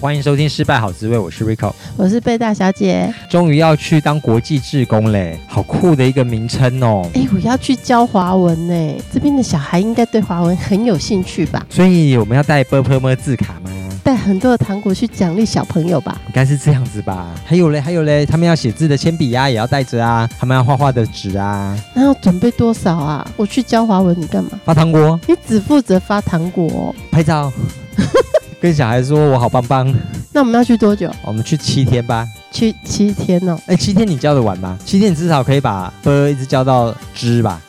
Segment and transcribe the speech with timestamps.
[0.00, 3.12] 欢迎收听《失败好滋味》，我是 Rico，我是贝大小姐。
[3.28, 7.06] 终于要去当国际志工嘞，好酷的一个名称哦！
[7.12, 11.66] 哎、我要去教华文呢，这边的小孩应该对华文很有兴趣吧？
[11.68, 13.70] 所以我们要带 b u r p l e 字卡吗？
[14.02, 17.28] 带很多的糖果去奖励小朋友吧，应该是这样子吧。
[17.44, 20.26] 还有嘞，还有嘞，他们要写字的铅笔呀，也要带着啊。
[20.38, 23.30] 他们要画画的纸啊，那要准备多少啊？
[23.36, 24.52] 我去教华文，你干嘛？
[24.64, 25.20] 发糖果？
[25.28, 27.52] 你只负责发糖果、哦，拍照。
[28.60, 29.92] 跟小孩说：“我好棒棒。”
[30.32, 31.10] 那我们要去多久？
[31.24, 32.26] 我们去七天吧。
[32.52, 33.58] 去七天哦。
[33.66, 34.78] 哎，七天你教得完吗？
[34.84, 37.60] 七天你至少可以把喝一直教到知吧？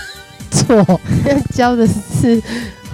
[0.50, 1.00] 错，
[1.54, 2.42] 教的是。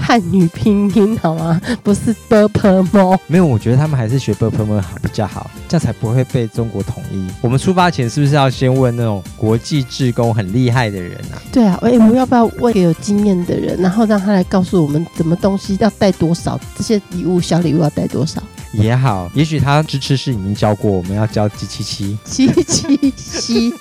[0.06, 1.60] 汉语拼音好吗？
[1.82, 7.26] 不是 b u r p l e 没有，我觉得他们还是学 b u r p l e 好比较好，这样才不会被中国统一。
[7.40, 11.42] 我们出发前是不是要先问那种国际志工很厉害的人啊？
[11.50, 18.40] 对啊，我、们要不要问一个有经验的人，然后让他来告诉我们怎么东西要带多少，这些礼物小礼物要带多少？
[18.72, 23.74] 也好，也许他支持是已经教过，我们要教七七七七七七。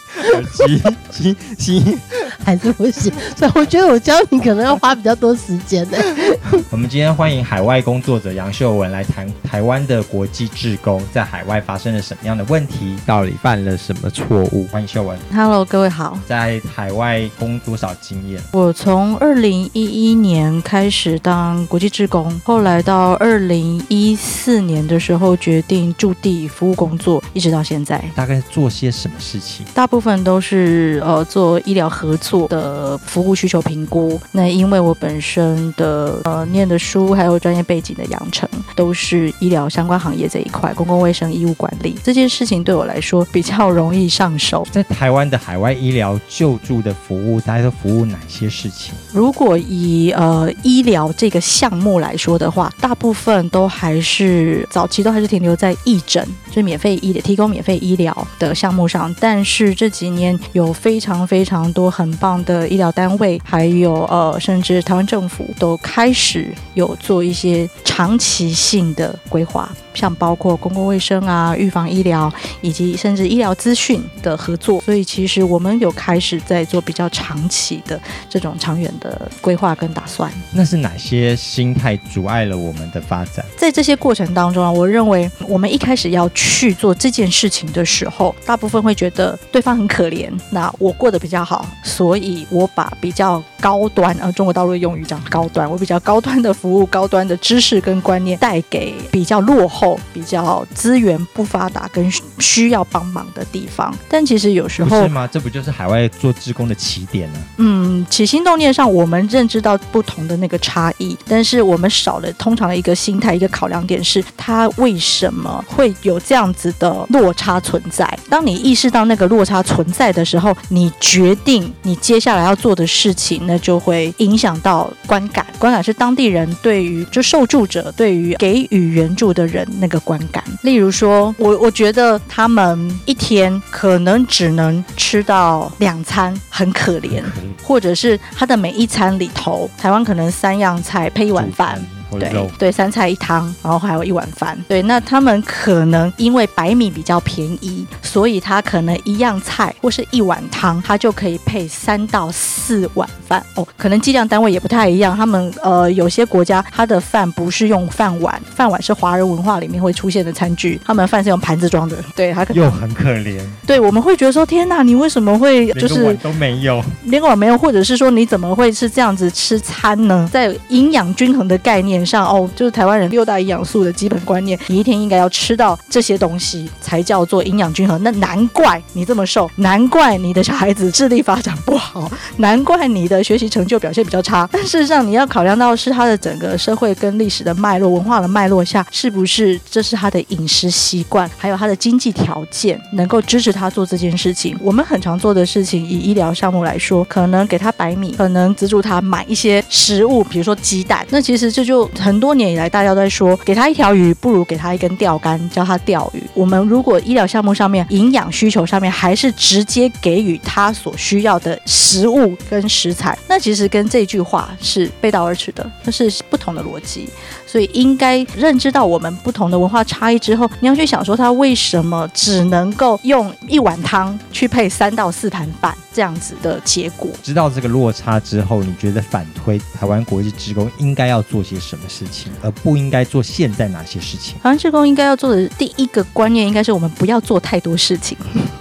[0.54, 1.98] 七七七，
[2.44, 3.12] 还是不行。
[3.36, 5.98] 所以我觉得我教你可能要花比较多时间呢。
[6.70, 14.68] 我们今天欢迎海外工作者杨秀文来谈台湾的国际志工在海外发生了什么样的问题，到底犯了什么错误？
[14.72, 15.18] 欢迎秀文。
[15.34, 16.18] Hello，各位好。
[16.28, 18.42] 在海外工多少经验？
[18.52, 28.04] 我从二零一一年开始当国际志工，后来到二零一四年的时候决定驻地服务工作，一直到现在。
[28.16, 29.66] 大概做些什么事情？
[29.74, 34.20] 大部分分都是呃做医疗合作的服务需求评估。
[34.32, 44.66] 那因为我本身的呃念的书还有专业背景的养成，都是医疗相关行业这一块，公共卫生、医务管理这件事情对我来说比较容易上手。
[44.72, 48.94] 在台湾的海外医疗救助的服务，大家都服务哪些事情？
[49.12, 59.14] 如果以呃医疗这个项目来说的话，大部分都还是早期都还是停留在义诊，就是免费医提供免费医疗的项目上。
[59.20, 69.70] 但是这几年有非常非常多很棒的医疗单位，还有呃甚至台湾政府都开始有做一些长期性的规划。
[69.94, 72.30] 像包括公共卫生啊、预防医疗，
[72.60, 77.98] 以及甚至医疗资讯的合作，所以其实我们有开始在做比较长期的
[78.30, 80.30] 这种长远的规划跟打算。
[80.52, 83.46] 那是哪些心态阻碍了我们的发展？
[83.56, 100.00] 在这些过程当中啊，我认为我们一开始要去做这件事情的时候，大部分会觉得对方很可怜，那我过得比较好，所以我把比较高端，呃，中国大陆的用语讲高端，我比较高端的服务、高端的知识跟观念带给比较落后。
[100.14, 102.10] 比较资源不发达跟
[102.40, 105.28] 需要帮忙的地方，但其实有时候是吗？
[105.28, 107.40] 这不就是海外做志工的起点呢？
[107.58, 118.08] 嗯，起心动念上我们认知到不同的那个差异，但是我们少了通常的一个心态，一个考量点是，它为什么会有这样子的落差存在？
[118.30, 125.46] 当你意识到那个落差存在的时候，你决定你接下来要做的事情，那就会影响到观感。
[125.60, 129.66] 观感是当地人对于就受助者对于给予援助的人。
[129.78, 137.22] 那个观感，例如说，我我觉得他们一天可能只能吃到两餐，很可怜，
[137.62, 141.82] 或者是他的每一餐里头，台湾可能三样菜配一碗饭。
[142.12, 144.58] 对对，三菜一汤，然后还有一碗饭。
[144.68, 153.44] 对，那他们可能因为白米比较便宜，所以他可能一样菜或是一碗汤，他就可以配三到四碗饭。
[153.56, 155.16] 哦，可能计量单位也不太一样。
[155.16, 161.98] 他们呃，有些国家他的饭不是用饭碗，饭碗是华人文化里面会出现的餐具，他们饭是用盘子装的。
[162.16, 163.42] 对，他可能又很可怜。
[163.66, 170.28] 对，我们会觉得说，天哪，你为什么会就是碗都没有，连个碗没有，或者是说你怎么会是这样子吃餐呢？
[170.32, 178.02] 在营养均衡的概念脸上哦，就是台湾人六大营养素的基本观念，你一天应该要吃到这些东西才叫做营养均衡。
[178.04, 184.48] 那难怪你这么瘦，难怪你的小孩子智力发展不好，难怪你的学习成就表现比较差。
[184.52, 194.58] 但事实上，你要考量到是他的整个社会跟历史的脉络、文化的脉络下，是不是这是他的饮食习惯，还有他的经济条件能够支持他做这件事情。
[194.62, 201.06] 我们很常做的事情，以医疗项目来说，可能给他白米，可能资助他买一些食物，比如说鸡蛋。
[201.10, 206.24] 那其实这就很多年以来，大家都在说，给他一条鱼，不如给他一根钓竿，教他钓鱼。
[206.34, 213.18] 我们如果医疗项目上面营养需求上面，还是直接给予他所需要的食物跟食材？
[213.28, 217.10] 那其实跟这句话是背道而驰的，那是不同的逻辑。
[217.56, 227.10] 所以应该认知到我们不同的文化差异之后，你要去想说他为什么只能够用一碗汤去配三到四盘饭这样子的结果。
[227.24, 234.34] 知道这个落差之后，你觉得反推台湾国际职工应该要做些什么事情，而不应该做现在哪些事情？
[234.44, 238.18] 台湾职工应该要做的第一个观念，应该是我们不要做太多事情。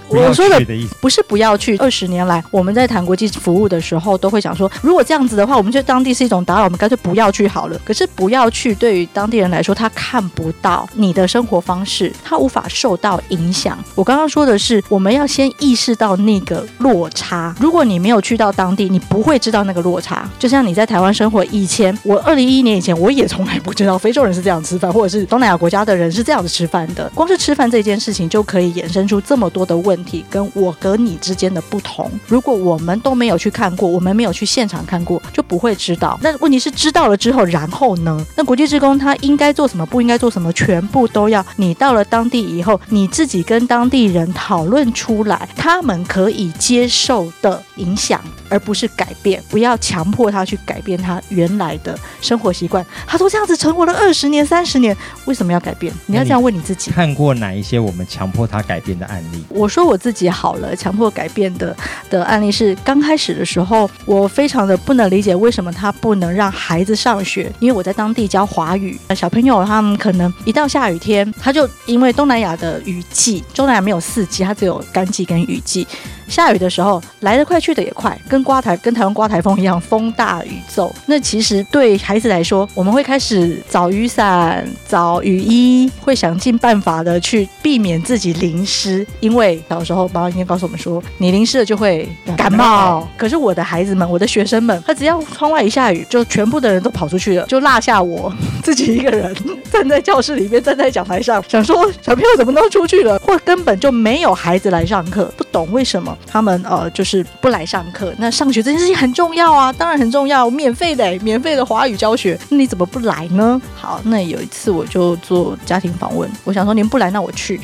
[0.07, 0.63] 我说的
[1.01, 1.75] 不是不要去。
[1.77, 7.77] 二十年来，我们在谈国际服务的时候，都会想说，如果这样子的话，我们就当地是一种打扰，我们干脆不要去好了。
[7.83, 13.75] 可是不要去，对对于当地人来说，他看不到你的生活方式，他无法受到影响。
[13.95, 17.55] 我刚刚说的是，我们要先意识到那个落差。
[17.59, 20.29] 如果你没有去到当地，你不会知道那个落差。
[20.37, 27.11] 就像你在台湾生活以前，我二零一一年以前，我也从来不知道非洲人是这样吃饭，或者是东南亚国家的人是这样子吃饭的。
[27.15, 30.23] 光是吃饭这件事情，就可以衍生出这么多的问题。
[30.29, 36.19] 跟我和你之间的不同，如果我们都没有去看过，我们没有去现场看过，就不会知道。
[36.21, 38.23] 那问题是知道了之后，然后呢？
[38.35, 49.41] 那国际志工他应该做什么，不应该做什么，全部都要你到了当地以后，你自己跟当地人讨论出来，他们可以接受的影响，而不是改变。
[49.49, 52.85] 不要强迫他去改变他原来的生活习惯。
[53.07, 54.93] 他都这样子成活了二十年、三十年，
[55.23, 55.93] 为什么要改变？
[56.07, 56.91] 你要这样问你自己。
[56.91, 59.41] 看过哪一些我们强迫他改变的案例？
[59.47, 60.29] 我说我自己。
[60.29, 61.73] 好了，强迫改变的
[62.09, 75.85] 的案例是刚开始的时候，我非常的不能理解为什么他不能让孩子上学，因为我在当地教华语，小朋友他们可能一到下雨天，他就因为东南亚的雨季，东南亚没有四季，它只有干季跟雨季。
[76.27, 80.93] 下雨的时候来得快去得也快，跟刮台跟台湾刮台风一样，风大雨骤。
[81.05, 89.05] 那其实对孩子来说，我们会开始找雨伞、找雨衣，会想尽办法的去避免自己淋湿。
[89.19, 92.07] 因为小时候妈妈应该告诉我们说，你淋湿了就会
[92.37, 93.07] 感冒。
[93.17, 98.33] 可是我的孩子们，我的学生们，他只要窗外一下雨，就全部的人都跑出去了，就落下我
[98.63, 99.35] 自己一个人
[99.71, 106.14] 站在教室里面，站在讲台上，想说小朋友怎么都出去了，或根本就没有孩子来上课，不懂为什么。
[106.25, 113.61] 他们呃就是不来上课，那上学这件事情很重要啊，当然很重要，免费的，免费的华语教学，那你怎么不来呢？
[113.75, 117.59] 好，那有一次我就做家庭访问，我想说您不来，那我去。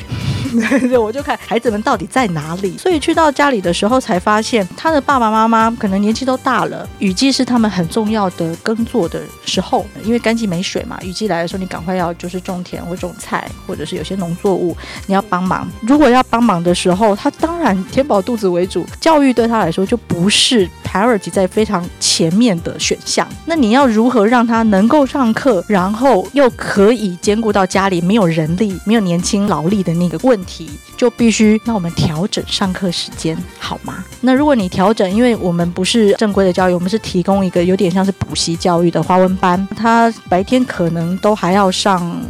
[0.88, 6.88] 对我就看孩子们到底在哪里，所以去到家里的时候才发现，他的爸爸妈妈可能年纪都大了。
[6.98, 10.98] 雨季是他们很重要的耕作的时候，因为干季没水嘛。
[11.02, 14.76] 雨季来的时候，你赶快要就是种田或种菜，或者是有些农作物
[15.06, 15.68] 你要帮忙。
[15.82, 23.26] 如果要帮忙的时候，他当然填饱肚子为主，教育对他来说就不是 priority 在非常前面的选项。
[23.46, 30.70] 那你要如何让他能够上课，然后又可以兼顾到家里没有人力、没有年轻劳力的那个问题？
[30.96, 34.04] 就必须，那我们调整上课时间好吗？
[34.20, 42.20] 那如果你调整，因为我们不是正规的教育，我们是提供一个有点像是补习教育的华文班，他白天可能都还要上。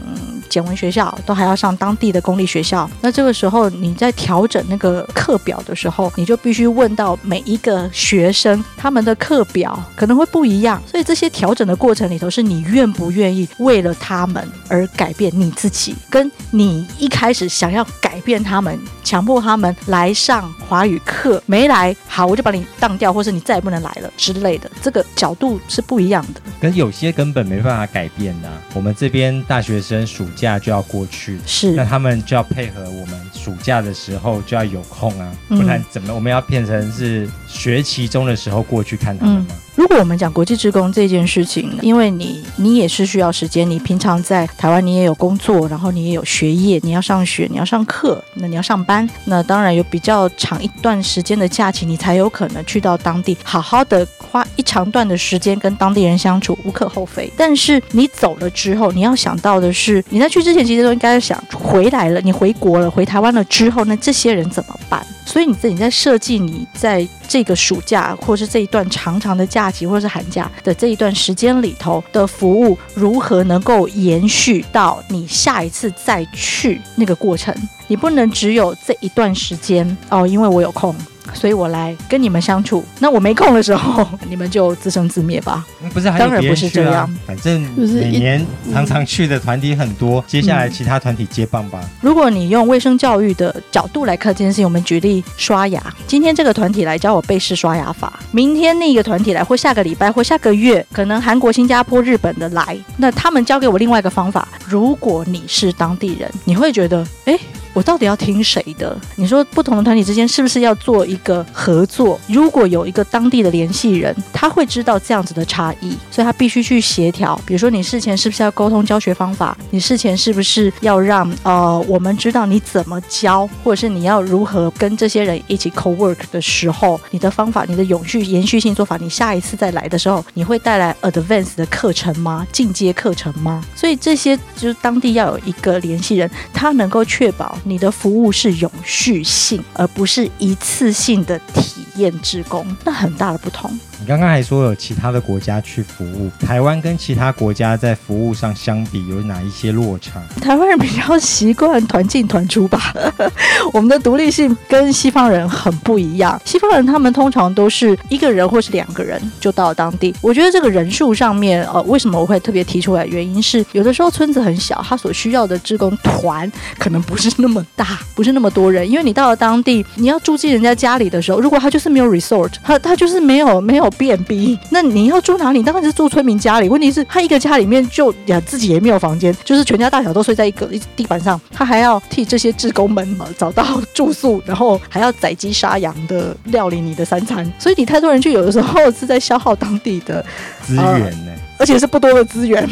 [0.52, 26.42] 简文学校都还要上当地的公立学校，那这个时候你在调整那个课表的时候，你就必须问到每一个学生他们的课表可能会不一样，所以这些调整的过程里头，是你愿不愿意为了他们而改变你自己，跟你一开始想要改变他们，强迫他们来上华语课，没来，好，我就把你当掉，或是你再也不能来了之类的，这个角度是不一样的。
[26.60, 39.46] 跟有些根本没办法改变的，我们这边大学生暑假就要过去，是，那他们就要配合我们暑假的时候就要有空啊，不然怎么我们要变成是学期中的时候过去看他们吗？
[39.48, 57.32] 嗯如果我们讲国际职工这件事情，因为你你也是需要时间，你平常在台湾你也有工作，然后你也有学业，你要上学，你要上课，那你要上班，那当然有比较长一段时间的假期，你才有可能去到当地，好好的花一长段的时间跟当地人相处，无可厚非。
[57.34, 65.04] 但是你走了之后，你要想到的是，你在去之前其实都应该想回来了，你回国了，回台湾了之后，那这些人怎么办？
[65.24, 77.54] 所以你自己在设计你在这个暑假，或是这一段长长的假期，或是寒假的这一段时间里头的服务，如何能够延续到你下一次再去那个过程？
[77.86, 80.94] 你不能只有这一段时间哦，因为我有空。
[81.34, 85.64] 所以我来跟你们相处，那我没空的时候， 你们就自生自灭吧。
[85.92, 87.12] 不是，当然不是这样。
[87.26, 91.80] 反正每年常常去的团体很多，接下来其他团体接棒吧。
[92.00, 95.82] 如果你用卫生教育的角度来看这件事情，我们举例刷牙。
[96.06, 104.46] 今天这个团体来教我背式刷牙法，明天那个团体来，或下个礼拜，或下个月，可能韩国、新加坡、日本的来，那他们教给我另外一个方法。
[104.66, 107.38] 如果你是当地人，你会觉得，哎。
[107.72, 108.96] 我到底要听谁的？
[109.16, 112.18] 你说不同的团体之间是不是要做一个合作？
[112.28, 117.38] 如果有一个当地的联系人，他会知道这样子的差异，所以他必须去协调。
[117.46, 119.56] 比如说，你事前是不是要沟通教学方法？
[119.70, 132.46] 你事前是不是要让呃我们知道你怎么教，或者是你要如何跟这些人一起 co work 的时候，你的方法、你的永续延续性做法，你下一次再来的时候，你会带来 advance 的课程吗？
[132.52, 133.64] 进阶课程吗？
[133.74, 143.78] 所以这些就是当地要有一个联系人，他能够确保你的服务是永续性，而不是一次性的体验职工，那很大的不同。
[144.02, 150.20] 你刚刚还说有其他的国家去服务，台湾跟其他国家在服务上相比有哪一些落差？
[150.40, 152.92] 台湾人比较习惯团进团出吧，
[153.72, 156.40] 我们的独立性跟西方人很不一样。
[156.44, 160.12] 西方人他们通常都是一个人或是两个人就到了当地。
[160.20, 163.06] 我觉得这个人数上面，呃，为什么我会特别提出来？
[163.06, 168.90] 原因是有的时候村子很小，他所需要的志工团可能不是那么大，不是那么多人。
[168.90, 173.91] 因为你到了当地，你要住进人家家里的时候，如果他就是没有 resort，他他就是没有没有。
[173.92, 175.62] B&B，那你要住哪里？
[175.62, 176.68] 当然是住村民家里。
[176.68, 181.40] 问题是，他一个家里面就呀自己也没有房间，就是全家大小都睡在一个地板上。
[181.50, 187.50] 他还要替这些志工们找到住宿，然后还要宰鸡杀羊的料理你的三餐。
[187.58, 190.24] 所以你太多人去，有的时候是在消耗当地的
[190.64, 191.26] 资源呢。
[191.28, 192.68] 呃而且是不多的资源，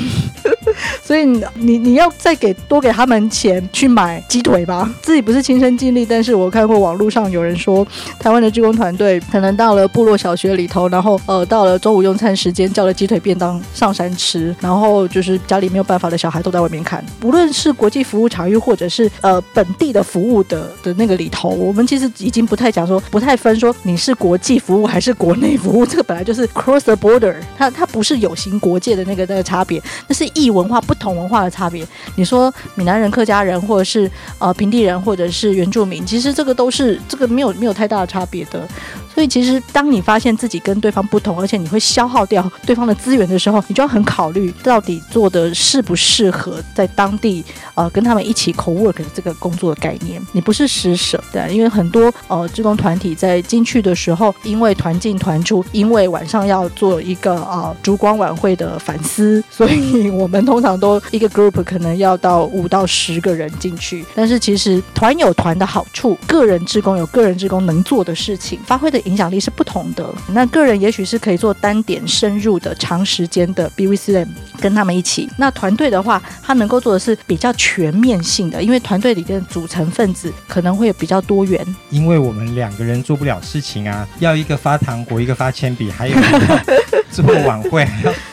[1.02, 1.24] 所以
[1.54, 4.88] 你你要再给多给他们钱去买鸡腿吧。
[5.02, 7.86] 自己不是亲身经历，但是我看过网络上有人说，
[8.18, 17.04] 台湾的志工团队可能到了部落小学里头，然后呃到了中午用餐时间叫了鸡腿便当上山吃，然后就是家里没有办法的小孩都在外面看。
[17.22, 31.86] 无论是国际服务场域，或者是呃本地的服务的的那个里头，我们其实已经不太讲说，不太分说你是国际服务还是国内服务，这个本来就是 cross the border，它它不是有形国界的那个那个差别，那是文化不同文化的差别。
[32.16, 38.66] 你说闽南人、客家人，或者是呃平地人，或者是原住民，其实这个都是这个没有没有太大的差别的。
[39.12, 50.22] 所以其实当你发现自己跟对方不同，而且你会消耗掉对方的资源的时候，你就要很考虑到底做的适不适合在当地呃跟他们一起 co work 的这个工作的概念。
[50.32, 64.04] 你不是施舍的，因为很多呃志工团体在进去的时候，因为团进团出，因为晚上要做一个呃烛光晚会的反思，所以我们通常都一个 group 可能要到五到十个人进去。
[64.14, 69.00] 但是其实团有团的好处，个人职工有个人职工能做的事情，发挥的。
[69.10, 70.06] 影响力是不同的。
[70.28, 74.28] 那个人也许是可以做单点深入的长时间的 be with them，
[74.60, 75.28] 跟他们一起。
[75.38, 81.64] 那团队的话，他能够做的是比较全面性的，因为团队里面的组成分子可能会比较多元。
[81.88, 86.60] 因为我们两个人做不了事情啊，要一个发糖果，一个发铅笔，还有一个
[87.10, 87.88] 做晚会，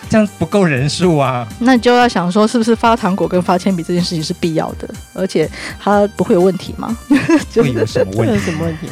[0.09, 1.47] 这样不够人数啊。
[1.59, 4.87] 那你就要想说，是不是发糖果跟发铅笔这件事情是必要的？
[5.13, 5.49] 而且
[5.79, 6.97] 它不会有问题吗？
[7.55, 8.33] 会有什么问题？
[8.35, 8.87] 有什么问题？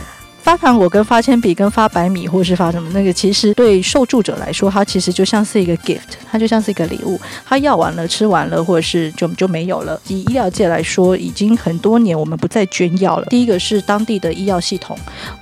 [0.46, 7.20] 发糖果跟发铅笔跟发白米或是发什么那个，其实对受助者来说，它其实就像是一个 gift，它就像是一个礼物。
[7.44, 10.00] 它要完了吃完了，或者是就就没有了。
[10.08, 13.26] 以医疗界来说，已经很多年我们不再捐药了。
[13.26, 14.96] 第一个是当地的医药系统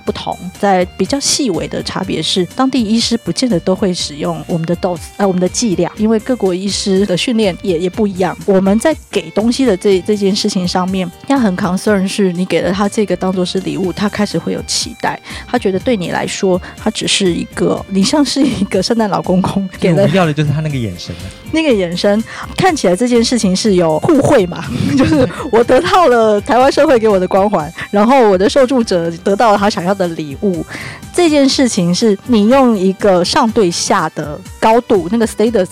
[0.06, 8.34] 不同，在比较细微的差别是，当地医师不见得都会使用我们的 dose，呃，我们的剂量，因为各国医师的训练也也不一样。
[8.46, 14.93] 我们在给东西的这这件事情上面，要很 concern 是你给了他这个当做是礼物，他开始会有期。
[15.00, 20.08] 代，他觉得对你来说，他只是一个，你像是一个圣诞老公公给了。
[20.08, 21.14] 要的就是他那个眼神，
[21.52, 22.22] 那个眼神
[22.56, 24.64] 看起来这件事情是有互惠嘛，
[24.96, 30.64] 就是我得到了台湾社会给我的光环，然后我的受助者得到了他想要的礼物。
[31.12, 35.68] 这件事情是你用一个上对下的高度，那个 status。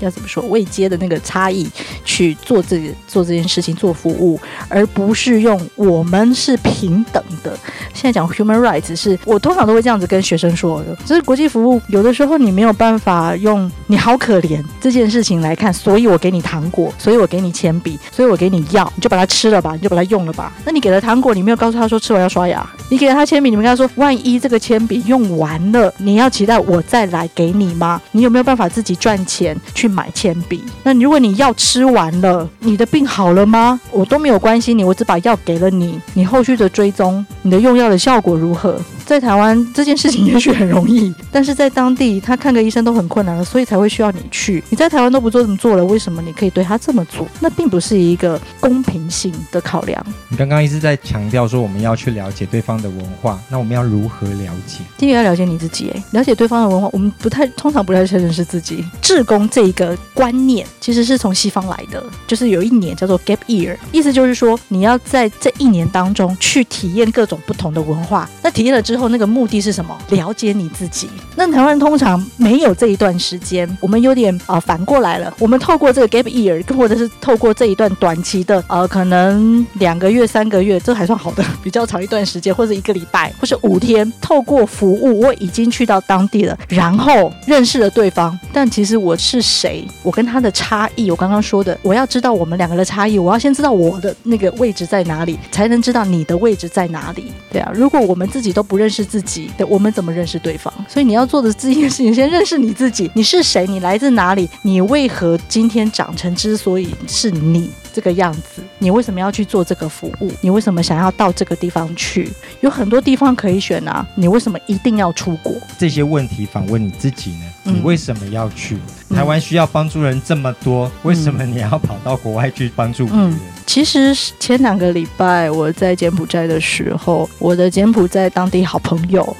[0.00, 0.42] 要怎么说？
[0.44, 1.68] 未接的那个差异
[2.04, 7.56] 去做这个做这件事情做服务，而不是用我们是平等的。
[7.92, 10.96] 现在讲 human rights 是我通常都会这样子跟学生说的。
[11.04, 20.52] 就是国际服务有的时候你没有办法用你好可怜这件事情来看，所以我给你糖果，所以我给你铅笔，所以我给你药，你就把它吃了吧，你就把它用了吧。
[20.64, 28.00] 那你给了糖果，你没有告诉他说吃完要刷牙；你给了他铅笔，你没跟他说万一这个铅笔用完了，你要期待我再来给你吗？
[28.12, 29.87] 你有没有办法自己赚钱去？
[29.88, 33.80] 买铅笔，那如果你药吃完了，你的病好了吗？
[33.90, 38.78] 我都没有关心你，我只把药给了你，你后续的追踪，你的用药的效果如何？
[39.08, 44.62] 在台湾这件事情也许很容易，但是在当地他看个医生都很困难了，所以才会需要你去。
[44.68, 47.26] 你在台湾都不做这么做了，为什么你可以对他这么做？
[47.40, 50.06] 那并不是一个公平性的考量。
[50.28, 54.80] 你刚刚一直在强调说我们要去了解对方的文化，那我们要如何了解？
[54.98, 58.84] 第一个要了解你自己，诶，了解对方的文化，我们不太通常不太认识自己。
[59.00, 68.28] 志工这一个观念其实是从西方来的，就是有一年叫做 Gap Year，意思就是说你要在这一年当中去体验各种不同的文化。
[68.42, 69.96] 那体验了之，后那个目的是什么？
[70.10, 71.08] 了解你自己。
[71.36, 75.32] 那台湾人通常没有这一段时间，我们有点啊、反过来了。
[75.38, 88.36] 我们透过这个 Gap Year，或者是透过这一段短期的呃，可能两个月、三个月，这还算好的，比较长一段时间，或者一个礼拜，或是五天，透过服务，我已经去到当地了，然后认识了对方。
[88.52, 89.86] 但其实我是谁？
[90.02, 97.32] 我跟他的差异，我刚刚说的，我要知道我们两个的差异，我要先知道我的那个位置在哪里，才能知道你的位置在哪里。
[97.52, 100.72] 对啊，如果我们自己都不认认识自己，的，我们怎么认识对方？
[100.88, 103.66] 所以你要做的第一件事情，先认识你自己，你是谁？
[103.66, 104.48] 你来自哪里？
[104.62, 108.62] 你为何今天长成之所以是你这个样子？
[108.78, 110.30] 你为什么要去做这个服务？
[110.40, 112.30] 你为什么想要到这个地方去？
[112.60, 115.52] 有很多地方可以选啊，你为什么一定要出国？
[115.76, 117.44] 这些问题反问你自己呢？
[117.64, 118.78] 你为什么要去？
[119.08, 123.32] 嗯、台湾需要帮助人这么多，嗯、为什么你要跑到国外去帮助别人？
[123.32, 123.38] 嗯
[123.68, 129.36] 其实前两个礼拜我在柬埔寨的时候，我的柬埔寨当地好朋友，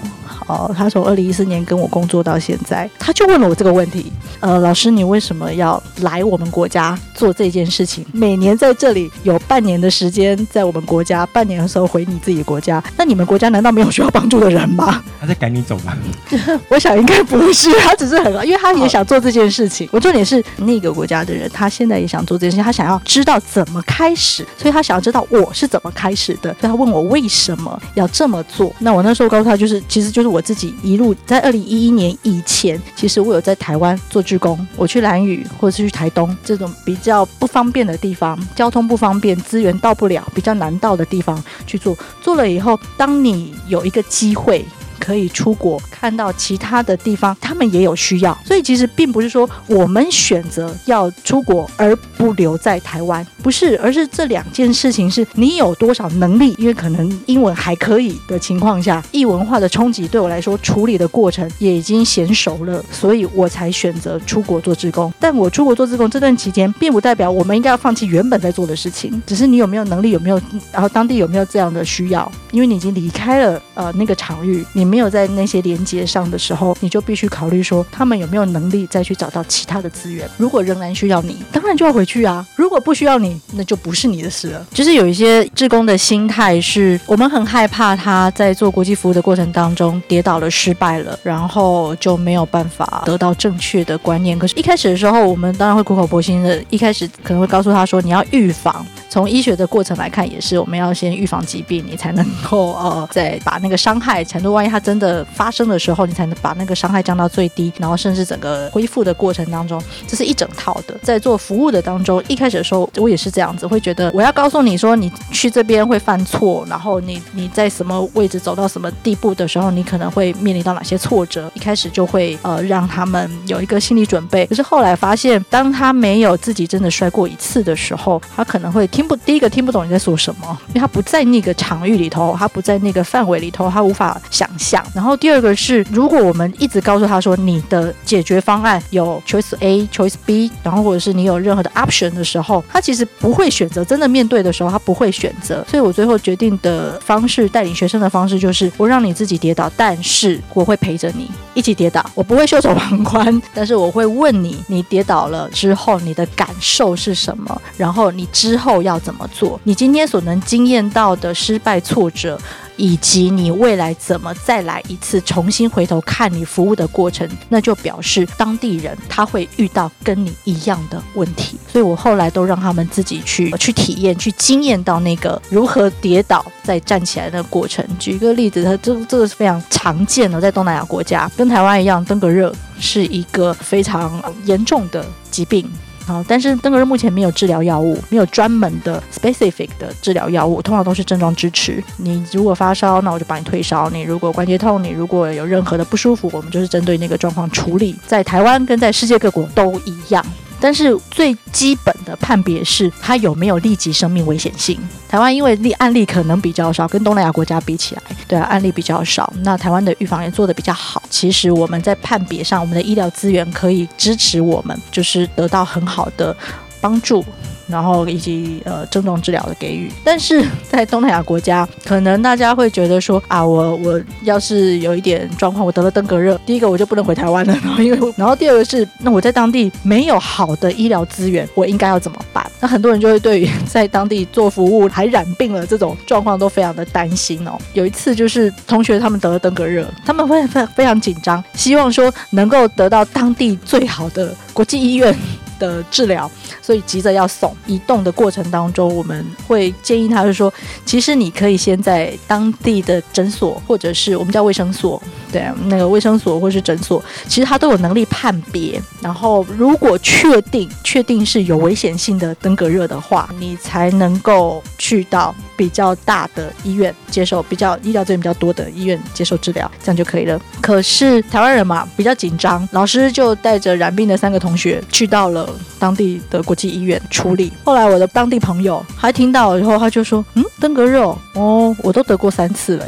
[0.46, 8.04] 哦，他从二零一四年跟我工作到现在，他就问了我这个问题：呃，老师，你为什么要来我们国家做这件事情？
[8.12, 15.02] 每年在这里有半年的时间在我们国家，半年的时候回你自己的国家，那你们国家难道没有需要帮助的人吗？
[15.20, 15.96] 他在赶你走吗？
[16.68, 19.88] 我想应该不是，他只是很，因为他也想做这件事情。
[19.92, 24.46] 我重点是那个国家的人，他现在也想做这件事情，他想要知道怎么开始。
[24.56, 28.74] 所以他想要知道我是怎么开始的，所以他问我为什么要这么做。
[28.78, 41.96] 那我那时候告诉他，就是其实就是我自己一路在二零一一年以前，其实我有在台湾做志工，我去兰屿或者是去台东这种比较不方便的地方，交通不方便，资源到不了，比较难到的地方去做。
[42.20, 44.64] 做了以后，当你有一个机会。
[45.00, 65.12] 可以出国看到其他的地方，他们也有需要，所以其实并不是说我们选择要出国而不留在台湾，不是，而是这两件事情是你有多少能力，因为可能英文还可以的情况下，异文化的冲击对我来说处理的过程也已经娴熟了，所以我才选择出国做志工。
[65.20, 70.40] 但我出国做志工这段期间，并不代表我们应该要放弃原本在做的事情，只是你有没有能力，有没有，
[70.72, 74.88] 然后当地有没有这样的需要，因为你已经离开了呃那个场域，你。
[74.88, 80.26] 没有在那些连接上的时候，你就必须考虑说，他们有没有能力再去找到其他的资源。
[80.38, 84.66] 如果仍然需要你，当然就要回去啊；如果不需要你，那就不是你的事了。
[84.72, 94.38] 就是有一些志工的心态是，我们很害怕他在做国际服务的过程当中跌倒了、失败了，然后就没有办法得到正确的观念。
[94.38, 98.84] 可是，一开始的时候，我们当然会苦口婆心的，一开始可能会告诉他说，你要预防。
[99.10, 110.94] 从医学的过程来看，也是我们要先预防疾病，你才能够呃，再把那个伤害程度，万一它真的发生的时候，你才能把那个伤害降到最低，然后甚至整个恢复的过程当中，这是一整套的。
[111.02, 124.46] 在做服务的当中，一开始的时候，我也是这样子，会觉得我要告诉你说，你去这边会犯错，然后你你在什么位置走到什么地步的时候，你可能会面临到哪些挫折，一开始就会呃让他们有一个心理准备。
[124.46, 128.86] 可是后来发现，当他没有自己真的摔过一次的时候，他可能会。
[128.90, 134.84] 听不，第一个听不懂你在说什么，因为他不在那个场域里头，他不在那个范围里头，他无法想象。
[134.94, 143.84] 然后第二个是，如果我们一直告诉他说你的解决方案有 choice A、choice B，然后或者是你有任何的 option 的时候，他其实不会选择。
[143.84, 145.64] 真的面对的时候，他不会选择。
[145.68, 152.04] 所以我最后决定的方式，带领学生的方式就是，我让你自己跌倒，但是我会陪着你一起跌倒。
[152.14, 157.62] 我不会袖手旁观，但是我会问你，你跌倒了之后，你的感受是什么？
[157.76, 158.98] 然后你之后要。
[158.98, 159.58] 怎么做？
[159.62, 162.38] 你今天所能经验到的失败、挫折，
[162.78, 171.58] 以及你未来怎么再来一次，重新回头看你服务的过程，那就表示当地人他会遇到跟你一样的问题。
[171.70, 177.84] 所以我后来都让他们自己去去体验、去经验到那个如何跌倒再站起来的过程。
[177.98, 185.68] 举一个例子，它这这个是非常常见的，在东南亚国家，跟台湾一样，登革热是一个非常严重的疾病。
[186.08, 191.84] 好，但是登革热目前没有治疗药物，没有专门的 specific 的治疗药物，通常都是症状支持。
[191.98, 197.94] 你如果发烧，那我就帮你退烧；你如果关节痛，你如果有任何的不舒服，我们就是针对那个状况处理。
[198.06, 200.24] 在台湾跟在世界各国都一样。
[200.60, 204.78] 但是最基本的判别是它有没有立即生命危险性。
[205.08, 209.32] 台湾因为例案例可能比较少，跟东南亚国家比起来，对啊，案例比较少。
[209.42, 211.02] 那台湾的预防也做得比较好。
[211.08, 216.36] 其实我们在判别上，我们的医疗资源可以支持我们，就是得到很好的
[216.80, 217.24] 帮助。
[217.68, 232.44] 然后以及呃症状治疗的给予，但是 在东南亚国家，可能大家会觉得说啊，我我要是有一点状况，我得了登革热，第一个我就不能回台湾了，然后因为然后第二个是，那我在当地没有好的医疗资源，我应该要怎么办？
[232.60, 237.56] 那很多人就会对于在当地做服务还染病了这种状况都非常的担心哦。
[237.72, 245.14] 有一次就是同学他们得了登革热，他们会非非常紧张，希望说能够得到当地最好的国际医院。
[245.58, 246.30] 的治疗，
[246.62, 247.54] 所以急着要送。
[247.66, 250.52] 移动的过程当中，我们会建议他，就是说，
[250.84, 258.80] 其实你可以先在当地的诊所，或者是我们叫卫生所，对，那个卫生所或是诊所，其实他都有能力判别。
[259.00, 270.40] 然后，如果确定确定是有危险性的登革热的话，你才能够去到比较大的医院接受比较医疗资源比较多的医院接受治疗，这样就可以了。
[270.62, 275.50] 可是台湾人嘛，比较紧张，老师就带着染病的三个同学去到了。
[275.80, 277.52] 当地的国际医院处理。
[277.62, 282.84] 后来我的当地朋友还听到以后，他就说：“嗯，登革热哦，我都得过三次了。”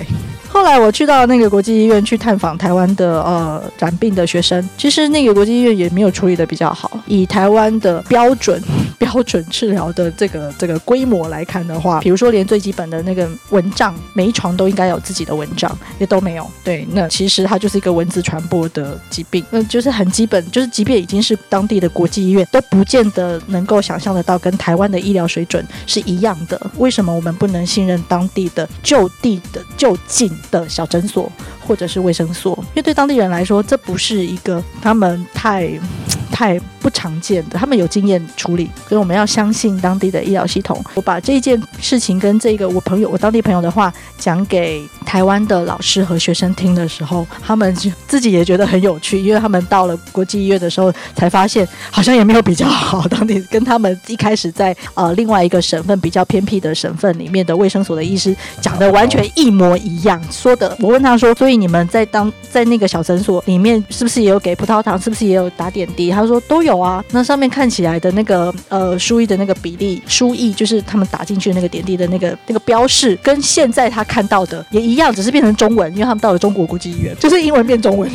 [0.53, 7.01] 后来我去到那个国际医院去探访台湾的呃染病的学生，其实那个国际医院也没有处理的比较好。
[7.07, 8.61] 以台湾的标准
[8.99, 16.47] 标准治疗的这个这个规模来看的话，比如说连最基本的那个蚊帐，每一床都应该有自己的蚊帐，也都没有。
[16.65, 26.61] 对，那其实它就是一个蚊子传播的疾病，那就是很基本，就是即便已经是当地的国际医院，都不见得能够想象得到跟台湾的医疗水准是一样的。
[26.77, 31.31] 为什么我们不能信任当地的就地的就近的小诊所
[31.71, 35.71] 或者是卫生所，因为对当地人来说，这不是一个他们太
[36.33, 40.83] 太不常见的，他们有经验处理，所以我们要相信当地的医疗系统。
[40.95, 53.07] 我把这件事情跟这个我朋友、我当地朋友的话讲给台湾的老师和学生听的时候，他们就自己也觉得很有趣，因为他们到了国际医院的时候才发现，好像也没有比较好。
[53.09, 60.19] 当地跟他们一开始在呃另外一个省份比较偏僻的省份里面的卫生所的医师讲的完全一模一样。
[60.31, 65.01] 说的，我问他说，所以你们在当在那个小诊所里面，是不是也有给葡萄糖？
[65.01, 66.11] 是不是也有打点滴？
[66.11, 66.41] 他说。
[66.49, 78.11] 都有啊，那上面看起来的那个呃输液的那个比例，输液就是他们打进去的那个点滴的那个那个标示，跟现在他看到的也一样，只是变成中文，因为他们到了中国国际医院，就是英文变中文。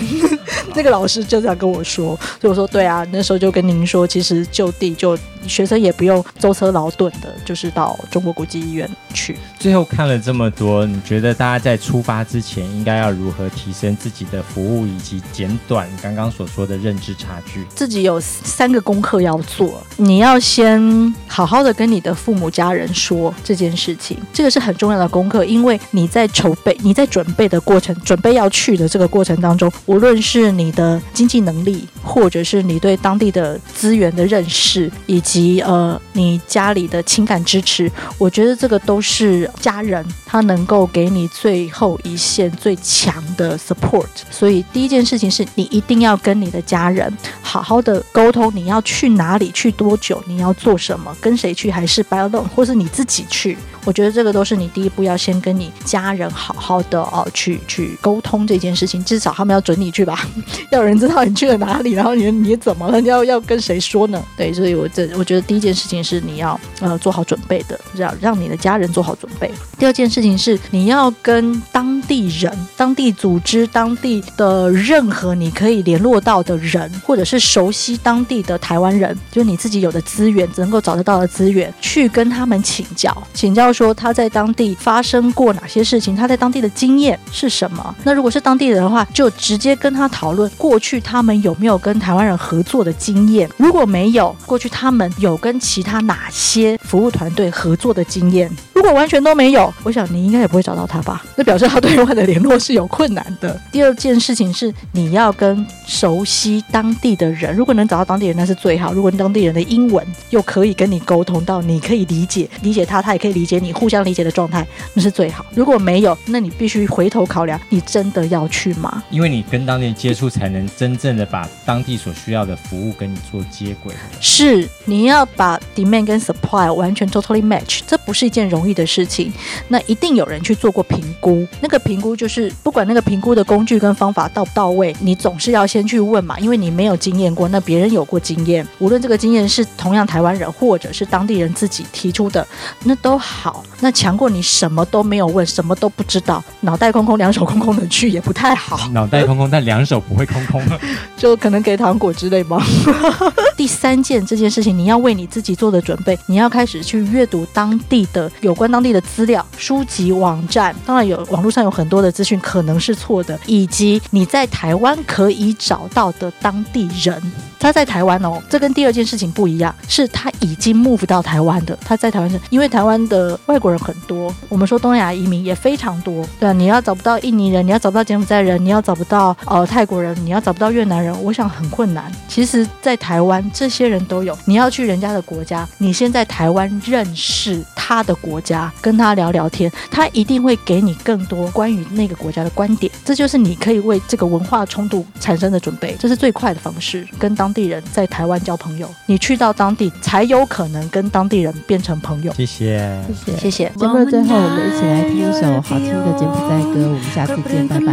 [0.76, 9.38] 那个老师就这样跟我说，所以我说对啊，那时候就跟您说，其实就地就学生也不用舟车劳顿的，就是到中国国际医院去。
[9.60, 17.66] 最后看了这么多，你觉得大家在出发之前应该要如何和提升自己的服务，以及减短刚刚所说的认知差距？
[17.76, 44.08] 自己有三个功课要做，你要先好好的跟你的父母家人说这件事情，这个是很重要的功课，因为你在筹备、你在准备的过程、准备要去的这个过程当中，无论是你的经济能力，或者是你对当地的资源的认识，以及呃你家里的情感支持，我觉得这个都是家人他能够给你最后一线最强的 support。
[44.30, 53.58] 所以第一件事情是你一定要跟你的家人好好的沟通，你要去哪里，去多久，你要做什么，跟谁去，还是 by alone，或是你自己去。
[53.86, 60.28] 我觉得这个都是你第一步要先跟你家人好好的哦，去去沟通这件事情，至少他们要准你去吧，
[60.72, 64.20] 要有人知道你去了哪里，然后你你怎么了，你要要跟谁说呢？
[64.36, 69.52] 对，所以我这我觉得第一件事情是你要呃做好准备的，让让你的家人做好准备。
[69.78, 83.75] 第二件事情是你要跟当地人、当地组织、当地的任何你可以联络到的人，或者是熟悉当地的台湾人，就是你自己有的资源，能够找得到的资源，去跟他们请教，请教。
[83.76, 87.94] 说他在当地发生过哪些事情，他在当地的经验是什么？
[88.06, 93.50] 那如果是当地人的话，就直接跟他讨论过去他们有没有跟台湾人合作的经验。
[93.58, 98.50] 如果没有，过去他们有跟其他哪些服务团队合作的经验？
[98.74, 101.24] 如果完全都没有，我想你应该也不会找到他吧？
[101.36, 103.60] 那表示他对外的联络是有困难的。
[103.72, 108.94] 第二件事情是你要跟熟悉当地的人，如果能找到当地人那是最好。
[108.94, 113.56] 如果当地人的英文又可以跟你沟通到，你可以理解理解他，他也可以理解。
[113.66, 115.46] 你互相理解的状态，那是最好。
[115.54, 119.04] 如果没有，那你必须回头考量，你真的要去吗？
[119.10, 123.94] 因为你跟当地人接触，才能真正的把当地所需要的服务跟你做接轨。
[124.20, 129.32] 是，你要把 demand 跟 supply 完全 totally match，这不是一件容容易的事情。
[129.68, 142.48] 那一定有人去做过评估，那个评估就是不管那个评估的工具跟方法到不到位，你总是要先去问嘛，因为你没有经验过，那别人有过经验，无论这个经验是同样台湾人或者是当地人自己提出的，
[142.86, 148.88] 那都好，那强过你什么都没有问，什么都不知道，脑袋空空，两手空空的去也不太好。
[148.90, 150.62] 脑袋空空，但两手不会空空，
[151.18, 152.62] 就可能给糖果之类吗。
[153.58, 160.76] 第三件这件事情，你要为你自己做的准备，你要开始去阅读当地的有关当地的资料、书籍、网站。
[160.86, 167.22] 当然有网络上有很多的资讯可能是错的，以及你在台湾可以找到的当地人。
[167.58, 171.78] 他在台湾哦，这跟第二件事情不一样，是他已经 move 到台湾的。
[171.84, 176.26] 他在台湾是因为台湾的外国人很多，我们说东南亚移民也非常多。
[176.40, 182.12] 对啊，你要找不到印尼人，你要找不到柬埔寨人，你要找不到呃泰国人，你要找不到越南人，我想很困难。
[182.28, 184.38] 其实，在台湾这些人都有。
[184.46, 192.92] 你要去人家的国家，你先在台湾认识他的国家，跟他聊聊天，他一定会给你更多关于那个国家的观点。
[193.04, 197.36] 这就是你可以为这个文化冲突产生的准备，这是最快的方式，跟。
[197.36, 202.33] 当地人在台湾交朋友，你去到当地才有可能跟当地人变成朋友。
[202.33, 203.73] 谢谢，谢谢，谢谢。
[203.77, 206.75] 节目的最后，我们一起来听一首好听的柬埔寨歌。
[206.89, 207.89] 我们下次见，拜拜。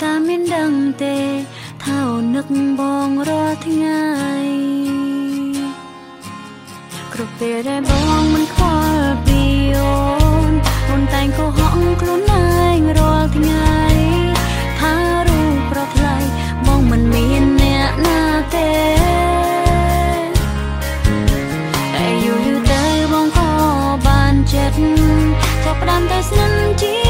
[0.00, 1.51] តាមានដឹងទេថាអូន
[2.35, 2.47] នឹក
[2.79, 4.05] បងរាល់ថ្ងៃ
[7.13, 8.63] គ្រប់ពេលដែលបងមិនខ្វ
[8.93, 9.41] ល់ពី
[9.77, 9.95] អូ
[10.49, 10.51] ន
[10.89, 12.43] អូនតែងកុហកខ្លួនឯ
[12.77, 13.75] ងរាល់ថ្ងៃ
[14.79, 14.93] ថា
[15.27, 16.15] រូបប្រថ្លៃ
[16.65, 18.21] បងមិនមានអ្នកណា
[18.55, 18.73] ទេ
[21.95, 23.51] តែយូរយូរទៅបងក៏
[24.07, 24.79] បានចិត្ត
[25.63, 27.02] ចាប់ផ្ដើមតែស្និទ្ធជា